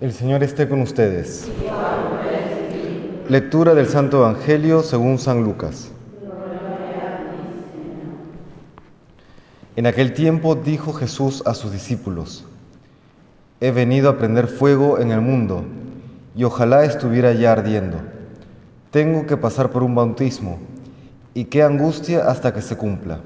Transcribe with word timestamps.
El 0.00 0.12
Señor 0.12 0.42
esté 0.42 0.68
con 0.68 0.80
ustedes. 0.80 1.48
Lectura 3.28 3.74
del 3.74 3.86
Santo 3.86 4.18
Evangelio 4.18 4.82
según 4.82 5.20
San 5.20 5.44
Lucas. 5.44 5.92
En 9.76 9.86
aquel 9.86 10.12
tiempo 10.12 10.56
dijo 10.56 10.92
Jesús 10.92 11.44
a 11.46 11.54
sus 11.54 11.70
discípulos, 11.70 12.44
He 13.60 13.70
venido 13.70 14.10
a 14.10 14.18
prender 14.18 14.48
fuego 14.48 14.98
en 14.98 15.12
el 15.12 15.20
mundo 15.20 15.64
y 16.34 16.42
ojalá 16.42 16.84
estuviera 16.84 17.32
ya 17.32 17.52
ardiendo. 17.52 17.98
Tengo 18.90 19.26
que 19.26 19.36
pasar 19.36 19.70
por 19.70 19.84
un 19.84 19.94
bautismo 19.94 20.58
y 21.34 21.44
qué 21.44 21.62
angustia 21.62 22.28
hasta 22.28 22.52
que 22.52 22.62
se 22.62 22.76
cumpla. 22.76 23.20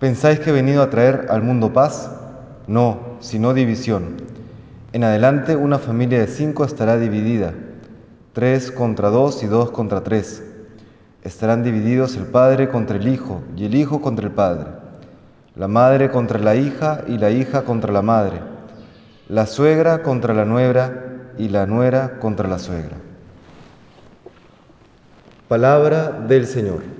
¿Pensáis 0.00 0.40
que 0.40 0.48
he 0.48 0.54
venido 0.54 0.82
a 0.82 0.88
traer 0.88 1.26
al 1.28 1.42
mundo 1.42 1.74
paz? 1.74 2.10
No, 2.66 3.18
sino 3.20 3.52
división. 3.52 4.37
En 4.92 5.04
adelante 5.04 5.54
una 5.54 5.78
familia 5.78 6.18
de 6.18 6.28
cinco 6.28 6.64
estará 6.64 6.96
dividida, 6.96 7.52
tres 8.32 8.70
contra 8.70 9.10
dos 9.10 9.42
y 9.42 9.46
dos 9.46 9.70
contra 9.70 10.02
tres. 10.02 10.42
Estarán 11.22 11.62
divididos 11.62 12.16
el 12.16 12.24
padre 12.24 12.70
contra 12.70 12.96
el 12.96 13.06
hijo 13.06 13.42
y 13.54 13.66
el 13.66 13.74
hijo 13.74 14.00
contra 14.00 14.26
el 14.26 14.32
padre, 14.32 14.70
la 15.56 15.68
madre 15.68 16.10
contra 16.10 16.38
la 16.38 16.56
hija 16.56 17.02
y 17.06 17.18
la 17.18 17.30
hija 17.30 17.64
contra 17.64 17.92
la 17.92 18.00
madre, 18.00 18.40
la 19.28 19.44
suegra 19.44 20.02
contra 20.02 20.32
la 20.32 20.46
nuera 20.46 21.34
y 21.36 21.50
la 21.50 21.66
nuera 21.66 22.18
contra 22.18 22.48
la 22.48 22.58
suegra. 22.58 22.96
Palabra 25.48 26.12
del 26.26 26.46
Señor. 26.46 26.97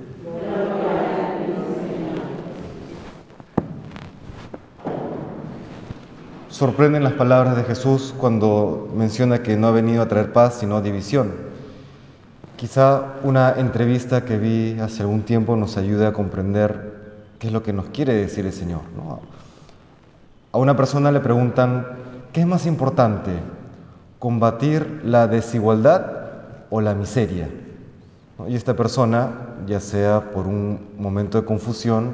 Sorprenden 6.59 7.05
las 7.05 7.13
palabras 7.13 7.55
de 7.55 7.63
Jesús 7.63 8.13
cuando 8.17 8.89
menciona 8.93 9.41
que 9.41 9.55
no 9.55 9.67
ha 9.67 9.71
venido 9.71 10.01
a 10.01 10.09
traer 10.09 10.33
paz, 10.33 10.55
sino 10.55 10.81
división. 10.81 11.31
Quizá 12.57 13.13
una 13.23 13.53
entrevista 13.55 14.25
que 14.25 14.37
vi 14.37 14.77
hace 14.81 15.03
algún 15.03 15.21
tiempo 15.21 15.55
nos 15.55 15.77
ayude 15.77 16.05
a 16.05 16.11
comprender 16.11 17.13
qué 17.39 17.47
es 17.47 17.53
lo 17.53 17.63
que 17.63 17.71
nos 17.71 17.85
quiere 17.85 18.13
decir 18.13 18.45
el 18.45 18.51
Señor. 18.51 18.81
A 20.51 20.57
una 20.57 20.75
persona 20.75 21.13
le 21.13 21.21
preguntan, 21.21 21.87
¿qué 22.33 22.41
es 22.41 22.45
más 22.45 22.65
importante? 22.65 23.31
¿Combatir 24.19 24.99
la 25.05 25.27
desigualdad 25.27 26.07
o 26.69 26.81
la 26.81 26.93
miseria? 26.93 27.47
Y 28.49 28.55
esta 28.57 28.75
persona, 28.75 29.31
ya 29.65 29.79
sea 29.79 30.31
por 30.31 30.45
un 30.45 30.77
momento 30.97 31.39
de 31.39 31.47
confusión 31.47 32.13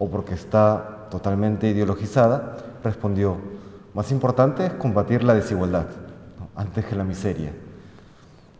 o 0.00 0.10
porque 0.10 0.34
está 0.34 1.06
totalmente 1.12 1.68
ideologizada, 1.68 2.56
respondió, 2.82 3.54
más 3.94 4.10
importante 4.10 4.66
es 4.66 4.72
combatir 4.72 5.22
la 5.22 5.34
desigualdad 5.34 5.86
antes 6.56 6.84
que 6.84 6.96
la 6.96 7.04
miseria. 7.04 7.52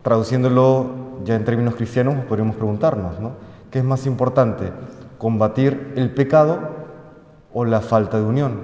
Traduciéndolo 0.01 0.87
ya 1.25 1.35
en 1.35 1.45
términos 1.45 1.75
cristianos, 1.75 2.25
podríamos 2.25 2.55
preguntarnos, 2.55 3.19
¿no? 3.19 3.31
¿qué 3.69 3.79
es 3.79 3.85
más 3.85 4.05
importante? 4.05 4.71
¿Combatir 5.17 5.93
el 5.97 6.11
pecado 6.11 6.59
o 7.53 7.65
la 7.65 7.81
falta 7.81 8.17
de 8.17 8.23
unión? 8.23 8.59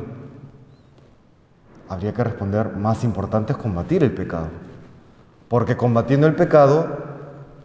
Habría 1.89 2.13
que 2.13 2.23
responder, 2.23 2.75
más 2.77 3.03
importante 3.03 3.51
es 3.51 3.57
combatir 3.57 4.03
el 4.03 4.13
pecado. 4.13 4.47
Porque 5.49 5.75
combatiendo 5.75 6.27
el 6.27 6.35
pecado, 6.35 6.87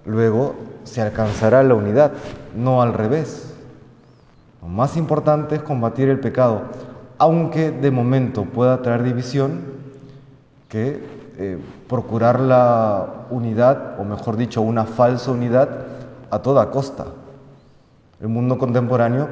luego 0.04 0.56
se 0.82 1.00
alcanzará 1.00 1.62
la 1.62 1.74
unidad, 1.74 2.12
no 2.56 2.82
al 2.82 2.92
revés. 2.92 3.54
Lo 4.62 4.68
más 4.68 4.96
importante 4.96 5.54
es 5.56 5.62
combatir 5.62 6.08
el 6.08 6.18
pecado 6.18 6.62
aunque 7.18 7.70
de 7.70 7.90
momento 7.90 8.44
pueda 8.44 8.82
traer 8.82 9.02
división, 9.02 9.60
que 10.68 11.02
eh, 11.38 11.58
procurar 11.88 12.40
la 12.40 13.26
unidad, 13.30 14.00
o 14.00 14.04
mejor 14.04 14.36
dicho, 14.36 14.62
una 14.62 14.84
falsa 14.84 15.30
unidad 15.30 15.68
a 16.30 16.40
toda 16.40 16.70
costa. 16.70 17.06
El 18.20 18.28
mundo 18.28 18.58
contemporáneo 18.58 19.28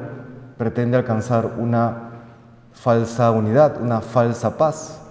pretende 0.57 0.97
alcanzar 0.97 1.51
una 1.57 2.09
falsa 2.73 3.31
unidad, 3.31 3.81
una 3.81 4.01
falsa 4.01 4.57
paz, 4.57 5.01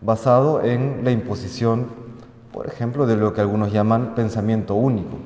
basado 0.00 0.62
en 0.62 1.00
la 1.04 1.10
imposición, 1.10 1.86
por 2.52 2.66
ejemplo, 2.66 3.06
de 3.06 3.16
lo 3.16 3.32
que 3.32 3.40
algunos 3.40 3.72
llaman 3.72 4.14
pensamiento 4.14 4.74
único. 4.74 5.16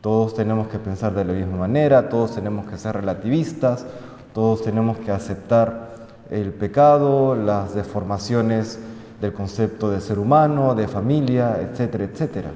Todos 0.00 0.34
tenemos 0.34 0.68
que 0.68 0.78
pensar 0.78 1.14
de 1.14 1.24
la 1.24 1.32
misma 1.32 1.56
manera, 1.56 2.08
todos 2.08 2.34
tenemos 2.34 2.66
que 2.66 2.76
ser 2.76 2.96
relativistas, 2.96 3.86
todos 4.34 4.62
tenemos 4.62 4.98
que 4.98 5.10
aceptar 5.10 5.93
el 6.30 6.52
pecado, 6.52 7.34
las 7.34 7.74
deformaciones 7.74 8.78
del 9.20 9.32
concepto 9.32 9.90
de 9.90 10.00
ser 10.00 10.18
humano, 10.18 10.74
de 10.74 10.88
familia, 10.88 11.58
etcétera, 11.60 12.04
etcétera. 12.04 12.50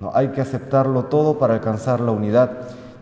¿No? 0.00 0.10
Hay 0.14 0.28
que 0.28 0.40
aceptarlo 0.40 1.04
todo 1.04 1.38
para 1.38 1.54
alcanzar 1.54 2.00
la 2.00 2.12
unidad 2.12 2.50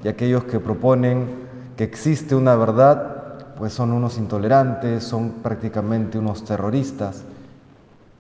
y 0.03 0.09
aquellos 0.09 0.45
que 0.45 0.61
proponen 0.61 1.49
que 1.77 1.85
existe 1.85 2.35
una 2.35 2.57
verdad, 2.57 3.55
pues 3.57 3.73
son 3.73 3.93
unos 3.93 4.19
intolerantes, 4.19 5.05
son 5.05 5.31
prácticamente 5.43 6.19
unos 6.19 6.45
terroristas 6.45 7.25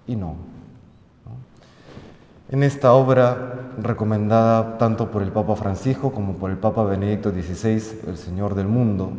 y 0.06 0.16
no. 0.16 0.36
En 2.50 2.62
esta 2.62 2.94
obra, 2.94 3.72
recomendada 3.82 4.78
tanto 4.78 5.10
por 5.10 5.22
el 5.22 5.30
Papa 5.30 5.54
Francisco 5.54 6.12
como 6.12 6.34
por 6.34 6.50
el 6.50 6.56
Papa 6.56 6.82
Benedicto 6.84 7.30
XVI, 7.30 8.00
el 8.06 8.16
Señor 8.16 8.54
del 8.54 8.68
Mundo, 8.68 9.12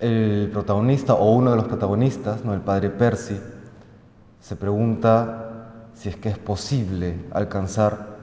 el 0.00 0.50
protagonista 0.52 1.14
o 1.14 1.32
uno 1.32 1.50
de 1.50 1.56
los 1.56 1.66
protagonistas, 1.66 2.44
¿no? 2.44 2.54
el 2.54 2.60
padre 2.60 2.90
Percy, 2.90 3.38
se 4.40 4.56
pregunta 4.56 5.90
si 5.94 6.08
es 6.08 6.16
que 6.16 6.28
es 6.28 6.38
posible 6.38 7.24
alcanzar 7.32 8.16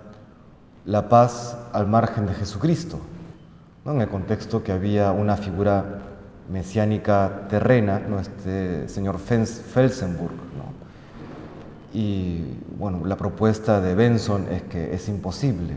la 0.86 1.10
paz 1.10 1.58
al 1.72 1.88
margen 1.88 2.26
de 2.28 2.34
Jesucristo, 2.34 3.00
¿no? 3.86 3.94
en 3.94 4.02
el 4.02 4.10
contexto 4.10 4.64
que 4.64 4.72
había 4.72 5.12
una 5.12 5.38
figura 5.38 6.02
mesiánica 6.50 7.48
terrena, 7.50 8.00
¿no? 8.00 8.20
este 8.20 8.88
señor 8.88 9.18
Felsenburg. 9.20 10.34
Y 11.94 12.58
bueno, 12.80 13.06
la 13.06 13.16
propuesta 13.16 13.80
de 13.80 13.94
Benson 13.94 14.48
es 14.52 14.64
que 14.64 14.96
es 14.96 15.08
imposible. 15.10 15.76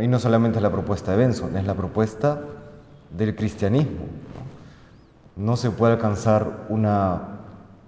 Y 0.00 0.06
no 0.06 0.18
solamente 0.18 0.58
es 0.58 0.62
la 0.62 0.70
propuesta 0.70 1.10
de 1.12 1.18
Benson, 1.18 1.56
es 1.56 1.66
la 1.66 1.74
propuesta 1.74 2.40
del 3.16 3.36
cristianismo. 3.36 4.06
No 5.40 5.56
se 5.56 5.70
puede 5.70 5.94
alcanzar 5.94 6.66
una 6.68 7.22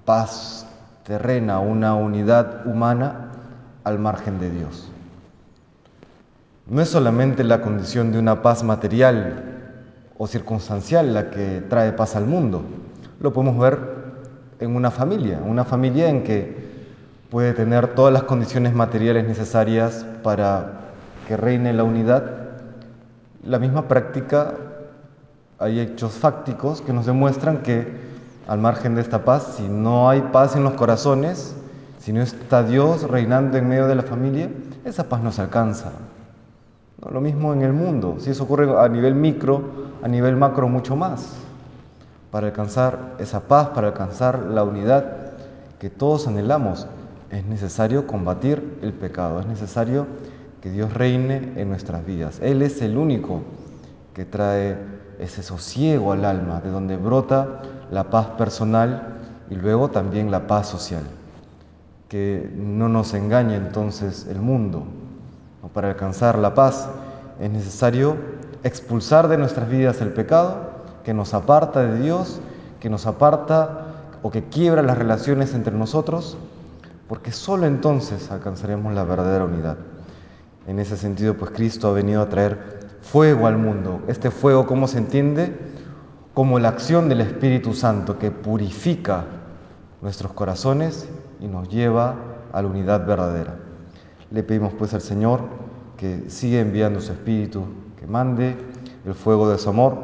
paz 0.06 0.66
terrena, 1.04 1.58
una 1.58 1.94
unidad 1.94 2.66
humana 2.66 3.28
al 3.84 3.98
margen 3.98 4.40
de 4.40 4.48
Dios. 4.48 4.90
No 6.66 6.80
es 6.80 6.88
solamente 6.88 7.44
la 7.44 7.60
condición 7.60 8.10
de 8.10 8.18
una 8.18 8.40
paz 8.40 8.64
material 8.64 9.44
o 10.16 10.26
circunstancial 10.26 11.12
la 11.12 11.28
que 11.28 11.62
trae 11.68 11.92
paz 11.92 12.16
al 12.16 12.24
mundo. 12.24 12.62
Lo 13.20 13.34
podemos 13.34 13.58
ver 13.58 13.80
en 14.58 14.74
una 14.74 14.90
familia, 14.90 15.38
una 15.44 15.66
familia 15.66 16.08
en 16.08 16.24
que 16.24 16.56
puede 17.30 17.52
tener 17.52 17.88
todas 17.88 18.14
las 18.14 18.22
condiciones 18.22 18.72
materiales 18.72 19.28
necesarias 19.28 20.06
para 20.22 20.80
que 21.28 21.36
reine 21.36 21.74
la 21.74 21.84
unidad. 21.84 22.24
La 23.44 23.58
misma 23.58 23.88
práctica 23.88 24.54
hay 25.62 25.80
hechos 25.80 26.12
fácticos 26.12 26.80
que 26.80 26.92
nos 26.92 27.06
demuestran 27.06 27.62
que 27.62 27.86
al 28.48 28.58
margen 28.58 28.94
de 28.94 29.00
esta 29.00 29.24
paz, 29.24 29.54
si 29.56 29.68
no 29.68 30.08
hay 30.08 30.20
paz 30.20 30.56
en 30.56 30.64
los 30.64 30.74
corazones, 30.74 31.54
si 31.98 32.12
no 32.12 32.20
está 32.20 32.64
Dios 32.64 33.08
reinando 33.08 33.56
en 33.56 33.68
medio 33.68 33.86
de 33.86 33.94
la 33.94 34.02
familia, 34.02 34.50
esa 34.84 35.08
paz 35.08 35.22
no 35.22 35.30
se 35.30 35.42
alcanza. 35.42 35.92
Lo 37.10 37.20
mismo 37.20 37.52
en 37.52 37.62
el 37.62 37.72
mundo, 37.72 38.16
si 38.18 38.30
eso 38.30 38.44
ocurre 38.44 38.68
a 38.78 38.88
nivel 38.88 39.14
micro, 39.14 39.62
a 40.02 40.08
nivel 40.08 40.36
macro 40.36 40.68
mucho 40.68 40.96
más. 40.96 41.34
Para 42.30 42.48
alcanzar 42.48 43.14
esa 43.18 43.40
paz, 43.40 43.68
para 43.68 43.88
alcanzar 43.88 44.40
la 44.40 44.64
unidad 44.64 45.32
que 45.78 45.90
todos 45.90 46.26
anhelamos, 46.26 46.86
es 47.30 47.44
necesario 47.44 48.06
combatir 48.06 48.78
el 48.82 48.92
pecado, 48.92 49.40
es 49.40 49.46
necesario 49.46 50.06
que 50.60 50.70
Dios 50.70 50.94
reine 50.94 51.52
en 51.56 51.68
nuestras 51.68 52.04
vidas. 52.04 52.38
Él 52.40 52.62
es 52.62 52.82
el 52.82 52.96
único 52.96 53.42
que 54.14 54.24
trae 54.24 54.76
ese 55.22 55.42
sosiego 55.42 56.12
al 56.12 56.24
alma, 56.24 56.60
de 56.60 56.70
donde 56.70 56.96
brota 56.96 57.60
la 57.90 58.10
paz 58.10 58.26
personal 58.38 59.20
y 59.50 59.54
luego 59.54 59.88
también 59.88 60.30
la 60.30 60.46
paz 60.46 60.68
social. 60.68 61.02
Que 62.08 62.50
no 62.56 62.88
nos 62.88 63.14
engañe 63.14 63.56
entonces 63.56 64.26
el 64.28 64.40
mundo. 64.40 64.84
Para 65.72 65.88
alcanzar 65.88 66.38
la 66.38 66.54
paz 66.54 66.88
es 67.40 67.50
necesario 67.50 68.16
expulsar 68.64 69.28
de 69.28 69.38
nuestras 69.38 69.68
vidas 69.68 70.00
el 70.00 70.12
pecado 70.12 70.72
que 71.04 71.14
nos 71.14 71.34
aparta 71.34 71.82
de 71.82 72.00
Dios, 72.00 72.40
que 72.80 72.90
nos 72.90 73.06
aparta 73.06 73.86
o 74.22 74.30
que 74.30 74.44
quiebra 74.44 74.82
las 74.82 74.98
relaciones 74.98 75.54
entre 75.54 75.74
nosotros, 75.74 76.36
porque 77.08 77.32
solo 77.32 77.66
entonces 77.66 78.30
alcanzaremos 78.30 78.92
la 78.92 79.04
verdadera 79.04 79.44
unidad. 79.44 79.76
En 80.66 80.78
ese 80.78 80.96
sentido, 80.96 81.34
pues 81.34 81.50
Cristo 81.52 81.88
ha 81.88 81.92
venido 81.92 82.22
a 82.22 82.28
traer 82.28 82.82
fuego 83.02 83.46
al 83.46 83.58
mundo. 83.58 84.00
Este 84.08 84.30
fuego, 84.30 84.66
¿cómo 84.66 84.88
se 84.88 84.98
entiende? 84.98 85.54
Como 86.34 86.58
la 86.58 86.68
acción 86.68 87.08
del 87.08 87.20
Espíritu 87.20 87.74
Santo 87.74 88.18
que 88.18 88.30
purifica 88.30 89.24
nuestros 90.00 90.32
corazones 90.32 91.08
y 91.40 91.46
nos 91.46 91.68
lleva 91.68 92.16
a 92.52 92.62
la 92.62 92.68
unidad 92.68 93.06
verdadera. 93.06 93.56
Le 94.30 94.42
pedimos 94.42 94.72
pues 94.72 94.94
al 94.94 95.02
Señor 95.02 95.40
que 95.96 96.30
siga 96.30 96.60
enviando 96.60 97.00
su 97.00 97.12
Espíritu, 97.12 97.64
que 97.98 98.06
mande 98.06 98.56
el 99.04 99.14
fuego 99.14 99.50
de 99.50 99.58
su 99.58 99.68
amor 99.68 99.98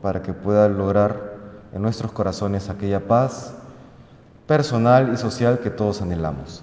para 0.00 0.22
que 0.22 0.32
pueda 0.32 0.68
lograr 0.68 1.36
en 1.72 1.82
nuestros 1.82 2.12
corazones 2.12 2.70
aquella 2.70 3.06
paz 3.06 3.54
personal 4.46 5.12
y 5.12 5.16
social 5.16 5.58
que 5.58 5.70
todos 5.70 6.00
anhelamos. 6.00 6.62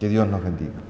Que 0.00 0.08
Dios 0.08 0.26
nos 0.26 0.42
bendiga. 0.42 0.88